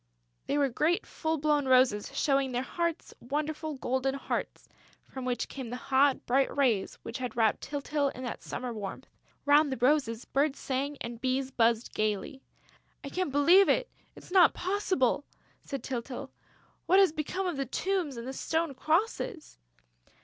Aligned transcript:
They 0.47 0.57
were 0.57 0.67
great 0.67 1.05
full 1.05 1.37
blown 1.37 1.67
roses, 1.67 2.11
showing 2.17 2.51
their 2.51 2.63
hearts, 2.63 3.13
wonderful 3.19 3.75
golden 3.75 4.15
hearts 4.15 4.67
from 5.03 5.25
which 5.25 5.47
came 5.47 5.69
the 5.69 5.75
hot, 5.75 6.25
bright 6.25 6.57
rays 6.57 6.95
which 7.03 7.19
had 7.19 7.37
wrapped 7.37 7.61
Tyltyl 7.61 8.09
in 8.15 8.23
that 8.23 8.41
summer 8.41 8.73
warmth. 8.73 9.05
Round 9.45 9.71
the 9.71 9.77
roses, 9.77 10.25
birds 10.25 10.57
sang 10.57 10.97
and 11.01 11.21
bees 11.21 11.51
buzzed 11.51 11.93
gaily. 11.93 12.41
"I 13.03 13.09
can't 13.09 13.31
believe 13.31 13.69
it! 13.69 13.91
It's 14.15 14.31
not 14.31 14.55
possible!" 14.55 15.23
said 15.61 15.83
Tyltyl. 15.83 16.31
"What 16.87 16.97
has 16.97 17.11
become 17.11 17.45
of 17.45 17.57
the 17.57 17.67
tombs 17.67 18.17
and 18.17 18.27
the 18.27 18.33
stone 18.33 18.73
crosses?" 18.73 19.59